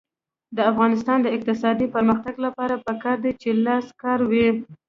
د 0.55 0.57
افغانستان 0.71 1.17
د 1.21 1.27
اقتصادي 1.37 1.87
پرمختګ 1.95 2.35
لپاره 2.45 2.75
پکار 2.87 3.17
ده 3.23 3.31
چې 3.41 3.49
لاسي 3.65 3.93
کار 4.03 4.19
وي. 4.31 4.47